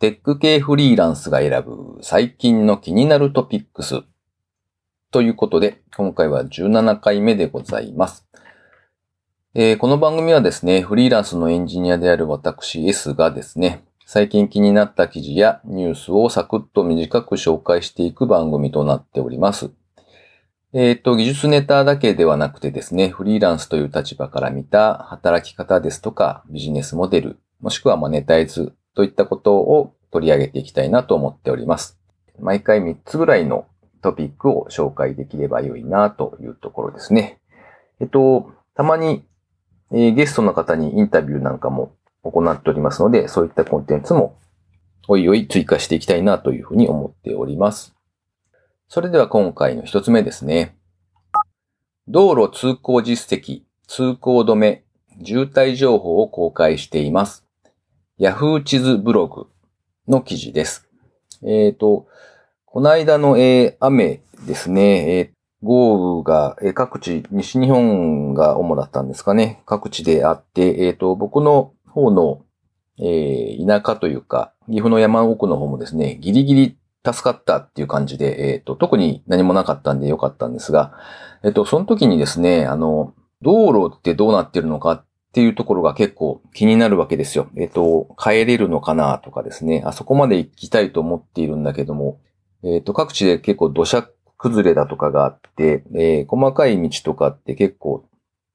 [0.00, 4.02] テック系フリーランスが選ぶ最近の気になるトピックス。
[5.12, 8.26] ということで、今回は17回目でございます。
[9.54, 19.70] えー、この番組はですね、フリーランスのエンジニアである私 S がですね、最近気になった記事やニュースをサクッと短く紹介していく番組となっております。
[20.72, 31.98] えっ、ー、と、技術ネタだけではなくてですね、フリーランスという立場から見た働き方ですとかビジネスモデル、もしくはマネタイズといったことを取り上げていきたいなと思っております。
[32.38, 33.66] 毎回3つぐらいの
[34.02, 37.40] トピックを紹介できれば良いなというところですね。
[38.00, 39.24] えっと、たまに、
[39.92, 44.38] えー、ゲストの方にインタビューなんかも行っておりますので、そういったコンテンツも
[45.06, 47.94] おいおい追加していきたいなというふうに思っております。
[48.88, 50.76] それでは今回の一つ目ですね。
[52.08, 54.84] 道路通行実績、通行止め、
[55.24, 57.43] 渋滞情報を公開しています。
[58.20, 59.48] Yahoo 地図ブログ
[60.06, 60.88] の記事です。
[61.42, 62.06] えっ、ー、と、
[62.64, 65.30] この間の、えー、雨ですね、えー、
[65.64, 72.44] 豪雨が、えー、各地、西日本が主だったんですかね、各地であって、えっ、ー、と、僕の方の、
[73.00, 80.92] えー、田舎というか、岐阜の山奥の方もですね、ギリギリ助かったっていう感じで、えっ、ー、と、特に何もなかったんでよかったんですが、
[81.42, 85.04] えっ、ー、と、その時にですね、あの、道路ってどうなってるのか
[85.34, 87.48] っていうところが結構気になるわけですよ。
[87.56, 92.20] えっ、と、帰れるのかなとかですね、あそこまで行きたいと思っているんだけども、
[92.62, 98.04] えっ、と、各地で結構土砂崩れだとかがあって、え細かい道とかって結構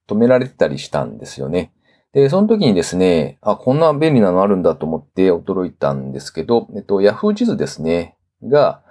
[0.07, 1.73] 止められてたりしたんですよね。
[2.13, 8.81] で、その時にですね、あ、こんな便利なのあるんだと思って驚いたんですけど、えっと、Yahoo 地図ですね、が、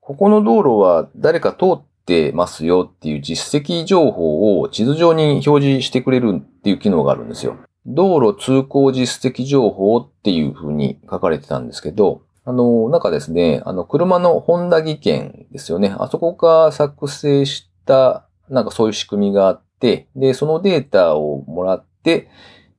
[0.00, 7.58] ここの道路は誰か通ってますよっていう実績情報を地図上に表示してくれるっていう機能があるんですよ。
[7.84, 15.94] 道路通行実績情報っていう風に書かれてたんですけど、あの、なんかですね、あの、車のホンダ技研ですよね。
[15.98, 22.30] あそこが作成した、なんかそういう仕組みがあって、で、そのデータをもらって、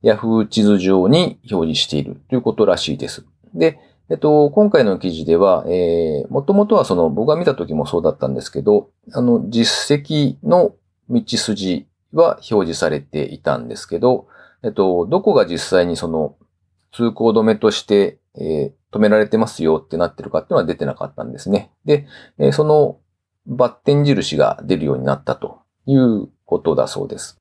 [0.02, 3.24] Yahoo 地図上に表示しているということらしいです。
[3.54, 3.78] で、
[4.10, 10.74] えっと、今回の記事では、えー、もともとはその、僕が見た時もそうだったんですけど、あの、実績の
[11.08, 14.26] 道筋は表示されていたんですけど、
[14.64, 16.36] えっと、どこが実際にその、
[16.92, 21.70] 通行止めとして、えー、止められてますよってなってるかっていうのは出てなかったんですね。
[21.84, 22.98] で、えー、その
[23.46, 27.40] バッテン印が出るようになったということだそうです。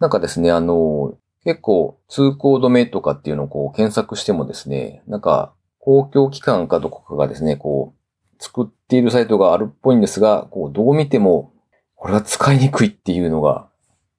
[0.00, 5.54] なんかですね、あの、結構通行止めとかっていうのをこう検索してもですね、なんか
[5.84, 11.52] 公共機関かどこかがですね、こう作っているサイトがあるっぽいんですが、こうどう見ても
[11.94, 13.68] これは使いにくいっていうのが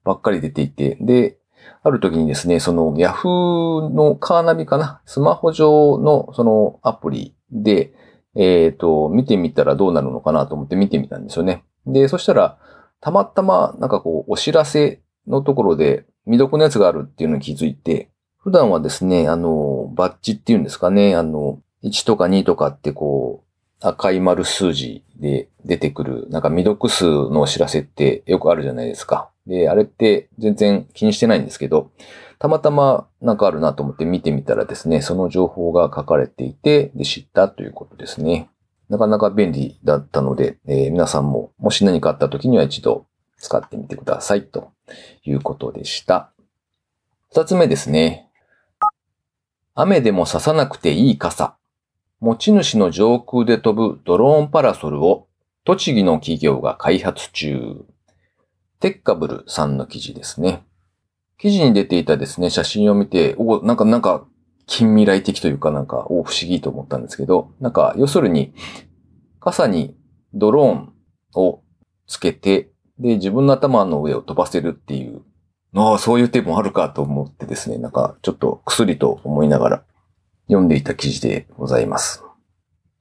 [0.03, 1.40] ばっかり出ていて、で、
[1.81, 7.94] ある時にですね、その Yahoo のカーナビかな、スマホ上のそのアプリで、
[8.36, 11.64] えっ、ー、と、見てみたらどうなるのかなと思って見てみたんですよね。
[11.88, 12.59] で、そしたら、
[13.02, 18.12] たまたまなんかこう、お知らせのところで、未読のやつがあるっていうのに気づいて、
[18.46, 29.32] 普段はですね、あの、バッジっていうんですかね、あの、1とか2とかってこう、赤い丸数字で出てくる、なんか未読数のお知らせってよくあるじゃないですか。
[29.48, 31.90] で、あれって全然気にしてないんですけど、
[32.38, 38.52] たまたまなんかあるなと思って見てみたらですね、その情報が書かれていて、で、知ったということですね。
[38.90, 43.08] なかなか便利だったので、えー、皆さんももし何かあった時には一度
[43.40, 44.72] 使ってみてくださいと
[45.24, 46.30] いうことでした。
[47.32, 48.25] 二つ目ですね。
[49.78, 51.58] 雨でも刺さなくていい傘。
[52.22, 55.28] 持ち主の上空で飛ぶドローンパラソルを
[55.66, 57.84] 栃木の企業が開発中。
[58.80, 60.64] テッカブルさんの記事ですね。
[61.38, 64.25] 記事に出ていたですね、写真を見て、おなんか、なんか、
[64.66, 68.53] 近未来的というかなんか、お不思議と思ったんですけど、なんか、要するに、
[69.41, 69.97] 傘に
[70.34, 70.94] ドローン
[71.34, 71.62] を
[72.08, 75.22] つけて、で、自分の頭の上を飛ばせるっていう、
[75.75, 79.84] ああ、そういう手もあるかと思ってですね、なんかちょっと薬と思いながら
[80.47, 82.23] 読んでいた記事でございます。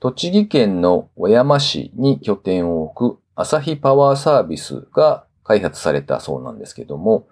[0.00, 7.28] 栃木県の小山市に拠点を置く朝日パワーサービスが開発されたそうなんですけども、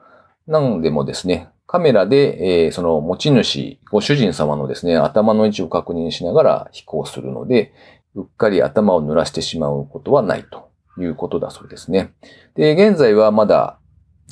[0.47, 7.73] なんでもですね、カメラで、えー、その持ち主、ご主人様のですね、頭の位置を確認しながら飛行するので、
[8.15, 12.13] うっかり頭を濡らしてしまうことはないということだそうですね。
[12.55, 13.79] で、現在はまだ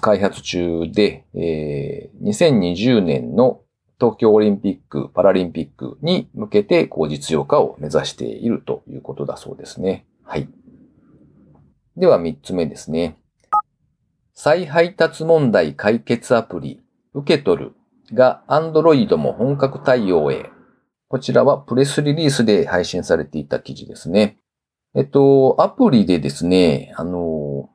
[0.00, 3.60] 開発中で、えー、2020年の
[3.98, 10.06] 東京オリンピック・パラリンピックに向けて、こう実用化を目指しているということだそうですね。
[10.25, 10.48] はい。
[11.96, 13.19] では3つ目ですね。
[14.32, 16.81] 再配達問題解決アプリ、
[17.12, 17.72] 受け取る
[18.14, 20.50] が Android も本格対応へ。
[21.08, 24.38] こちらはプレスリリースで配信されていた記事ですね。
[24.94, 27.69] えっと、アプリでですね、あの、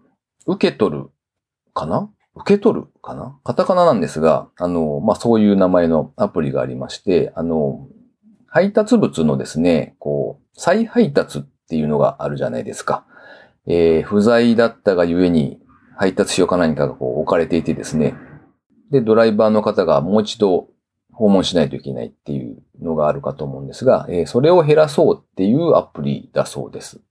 [0.48, 1.10] 受け取る
[1.76, 2.10] かな？
[2.34, 2.88] 受け取る？
[3.04, 3.38] かな？
[3.44, 7.88] カタカナなんですが、あの、まあ、そういう名前のアプリがありまして、あの、
[8.48, 13.06] 配達物のですね、こう、再配達っていうのがあるじゃないですか。
[13.68, 15.60] えー、不在だったがゆえに
[15.98, 18.16] 配達書か何かがこう置かれていてですね。
[18.92, 20.70] で、ドライバーの方がもう一度
[21.12, 27.02] 訪問しないといけないっていうのがあるかと思うんですが、えー、それを減らそうっていうアプリだそうです。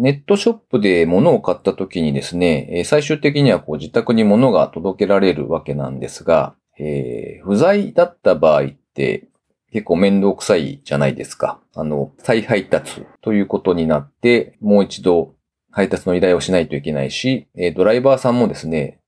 [0.00, 9.28] ネットショップで物を買った時にですね、最終的にはこう自宅に物が届けられるわけなんですが、えー、不在だった場合って
[9.72, 11.60] 結構面倒くさいじゃないですか。
[11.74, 15.34] あの、再配達ということになって、もう一度
[15.70, 19.00] 配達の依頼をしないといけないし、ドライバーさんもですね、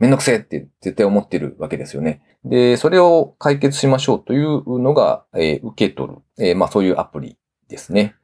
[0.00, 2.22] めんどくせえって絶対思ってるわけですよね。
[2.44, 7.38] で、それを解決しましょうというのが、えー、受け取る、えー、まあそういうアプリ
[7.68, 8.16] ですね。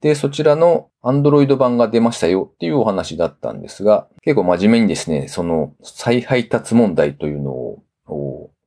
[0.00, 7.82] で、そちらの Android 版が出ましたよっていうお話だったんですが、結構真面目にですね、その再配達問題というのを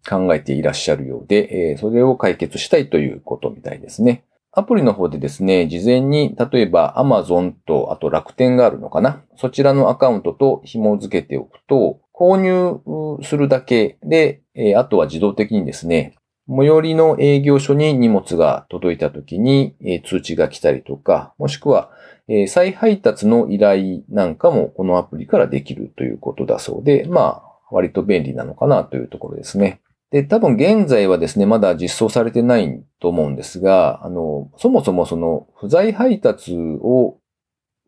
[0.10, 4.24] 考えていらっしゃるようで、え、それを解決したいということみたいですね。
[4.52, 9.22] アプリの方でですね、事前に、例えば Amazon と、あと楽天があるのかな？
[9.38, 16.16] そちらのアカウントと紐付けておくと、購入するだけで、え、あとは自動的にですね、
[16.54, 21.90] 最寄りの営業所に荷物が届いた時に、え、通知が来たりとか、もしくは、
[22.28, 29.80] え、再配達の依頼なんかもこのアプリからできるということだそうで、まあ、割と便利なのかなというところですね。
[30.12, 37.18] で、多分現在はですね、まだ実装されてないと思うんですが、あの、そもそもその不在配達を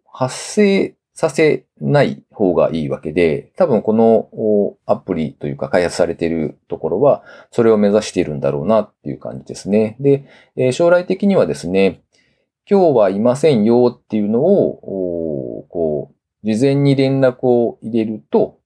[0.09, 9.95] 発生させない方がいいわけで、多分このアプリというか開発されているところは、それを目指しているんだろうなっていう感じですね。
[10.00, 12.01] で、将来的にはですね、
[12.69, 16.12] 今日はいませんよっていうのを、こ
[16.44, 18.59] う、事前に連絡を入れると、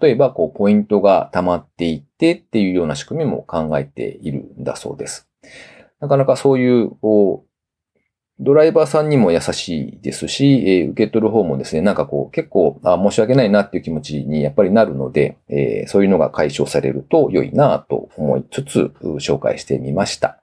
[0.00, 5.28] 例えば、こう、ポイントが溜まっていってっていうような仕組みも考えているんだそうです。
[6.00, 7.45] なかなかそういう、こう、
[8.38, 20.42] ドライバーさんにも優しいですし、えー、受け取る方もですね、なんかこう、結構あ、申し訳ないなっていう気持ちにやっぱりなるので、えー、そういうのが解消されると良いなと思いつつ、紹介してみました。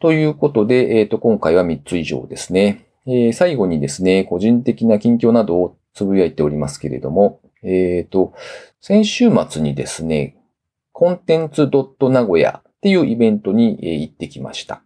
[0.00, 2.86] ということで、えっ、ー、と、今回は3つ以上ですね。
[3.06, 8.34] えー、最後にですね、個人的な近況などをつぶやいておりますけれども、えっ、ー、と、
[8.82, 10.36] 先週末にですね、
[10.92, 11.70] コンテンツ
[12.00, 14.82] 名古屋っていうイベントに行ってきました。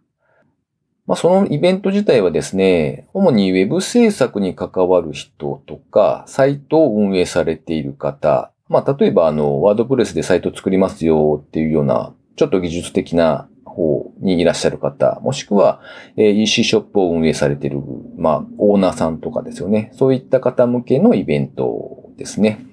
[1.07, 15.79] まあ、そのイベント自体はですね、主に Web 制作に関わる人とか、サイトを運営されている方、まあ、例えばあの、ワードプレスでサイト作りますよっていうような、ちょっと技術的な方にいらっしゃる方、もしくは、
[16.17, 17.81] え EC ショップを運営されている、
[18.17, 19.91] まあ、オーナーさんとかですよね。
[19.93, 22.65] そういった方向けのイベントですね。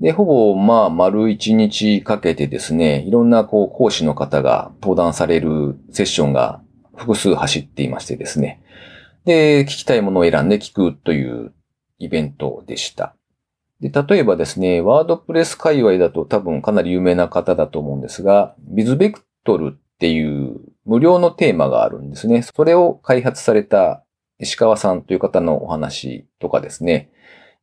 [0.00, 6.62] で、ほぼ、まあ、丸一日かけてですね、いろんな、こう、講師の方が登壇されるセッションが
[7.00, 8.62] 複数走っていましてですね。
[9.24, 11.52] で、聞きたいものを選んで聞くという
[11.98, 13.14] イベントでした。
[13.80, 22.42] で、例えばですね、ワードプレス界隈だと多分かなり有名な方だと思うんですが、ビズベクトルっていう無料のテーマがあるんですね。
[22.42, 24.04] それを開発された
[24.38, 27.10] 石川さんという方のお話とかですね。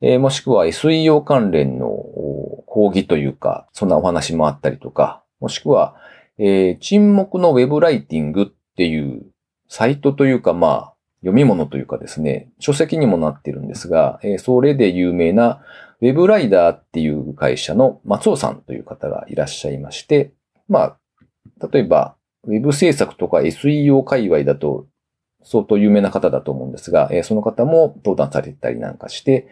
[0.02, 5.96] えー、もしくは SEO 関連の講義というか、そんなお話もあったりとか、もしくは、
[6.40, 8.46] えー、沈黙のウェブライティングっ
[8.78, 9.26] っていう
[9.68, 15.64] サイトというか、まあ、読み物というかですね、書籍にもなってるんですが、えー、それで有名な
[16.00, 20.32] ウェブライダーっていう会社の松尾さんという方がいらっしゃいまして、
[20.70, 20.96] ま
[21.60, 24.86] あ、例えば、ウェブ制作とか SEO 界隈だと
[25.44, 29.48] 相当有名な方だと思うんですが、えー、その方も登壇されたりなんかして、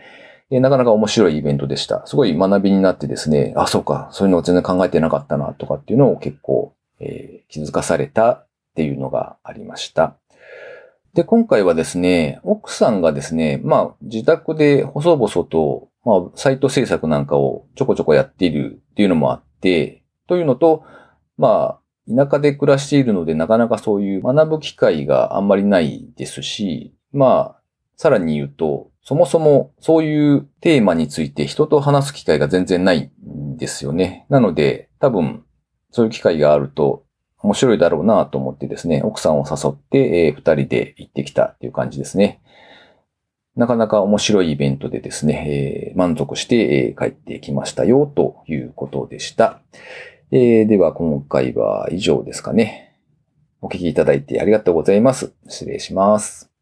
[0.52, 2.06] えー、なかなか面白いイベントでした。
[2.06, 10.18] すごい学びになってですね、あ、そうか、そういうのを全然考えてなかったなとかっていうのを結構、えー、気づかされたっていうのがありました。
[11.14, 20.84] で、今回はですね、奥さんがですね、まあ、自宅で細々と、まあ、サイト制作なんかをちょこちょこやっているっていうのもあって、というのと、
[21.38, 27.62] まあ、田舎で暮らしているので、なかなかそういう学ぶ機会があんまりないですし、まあ、
[27.96, 34.26] さらに言うと、そもそもそういうテーマについて人と話す機会が全然ないんですよね。
[34.28, 35.46] なので、多分、
[35.92, 37.05] そういう機会があると
[37.46, 42.42] 面白いだろうなと思ってですね、奥さんを誘って、えー、二人で行ってきたっていう感じですね。
[43.56, 49.60] なかなか面白いイベントでですね、えー、満足して、えー、帰ってきましたよということでした。
[50.32, 52.98] えー、では今回は以上ですかね。
[53.62, 55.32] お聞きいただいてありがとうございます。
[55.48, 56.55] 失礼します。